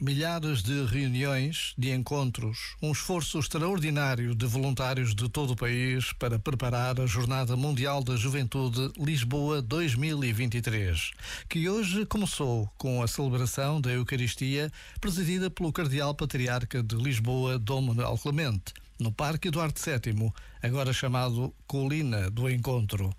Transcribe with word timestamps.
milhares 0.00 0.62
de 0.62 0.86
reuniões, 0.86 1.74
de 1.76 1.90
encontros, 1.90 2.74
um 2.80 2.90
esforço 2.90 3.38
extraordinário 3.38 4.34
de 4.34 4.46
voluntários 4.46 5.14
de 5.14 5.28
todo 5.28 5.52
o 5.52 5.56
país 5.56 6.10
para 6.14 6.38
preparar 6.38 6.98
a 6.98 7.06
Jornada 7.06 7.54
Mundial 7.54 8.02
da 8.02 8.16
Juventude 8.16 8.90
Lisboa 8.96 9.60
2023, 9.60 11.10
que 11.48 11.68
hoje 11.68 12.06
começou 12.06 12.70
com 12.78 13.02
a 13.02 13.08
celebração 13.08 13.78
da 13.78 13.90
Eucaristia 13.90 14.72
presidida 15.00 15.50
pelo 15.50 15.72
Cardeal 15.72 16.14
Patriarca 16.14 16.82
de 16.82 16.96
Lisboa, 16.96 17.58
Dom 17.58 17.82
Manuel 17.82 18.16
Clemente, 18.16 18.72
no 18.98 19.12
Parque 19.12 19.48
Eduardo 19.48 19.78
VII, 19.78 20.32
agora 20.62 20.94
chamado 20.94 21.52
Colina 21.66 22.30
do 22.30 22.48
Encontro. 22.48 23.14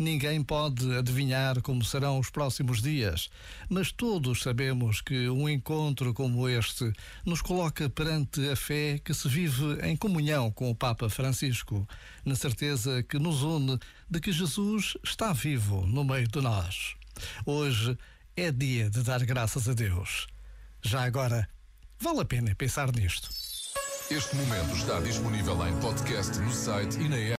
Ninguém 0.00 0.42
pode 0.42 0.96
adivinhar 0.96 1.60
como 1.60 1.84
serão 1.84 2.18
os 2.18 2.30
próximos 2.30 2.80
dias, 2.80 3.28
mas 3.68 3.92
todos 3.92 4.40
sabemos 4.40 5.02
que 5.02 5.28
um 5.28 5.46
encontro 5.46 6.14
como 6.14 6.48
este 6.48 6.90
nos 7.22 7.42
coloca 7.42 7.86
perante 7.90 8.48
a 8.48 8.56
fé 8.56 8.98
que 8.98 9.12
se 9.12 9.28
vive 9.28 9.78
em 9.82 9.94
comunhão 9.94 10.50
com 10.50 10.70
o 10.70 10.74
Papa 10.74 11.10
Francisco, 11.10 11.86
na 12.24 12.34
certeza 12.34 13.02
que 13.02 13.18
nos 13.18 13.42
une 13.42 13.78
de 14.08 14.20
que 14.20 14.32
Jesus 14.32 14.96
está 15.04 15.34
vivo 15.34 15.86
no 15.86 16.02
meio 16.02 16.28
de 16.28 16.40
nós. 16.40 16.94
Hoje 17.44 17.94
é 18.34 18.50
dia 18.50 18.88
de 18.88 19.02
dar 19.02 19.22
graças 19.26 19.68
a 19.68 19.74
Deus. 19.74 20.28
Já 20.80 21.04
agora, 21.04 21.46
vale 21.98 22.20
a 22.20 22.24
pena 22.24 22.54
pensar 22.54 22.90
nisto. 22.90 23.28
Este 24.10 24.34
momento 24.34 24.74
está 24.74 24.98
disponível 25.00 25.66
em 25.68 25.78
podcast 25.78 26.38
no 26.38 26.50
site 26.50 26.98
e 26.98 27.06
na 27.06 27.18
app. 27.18 27.39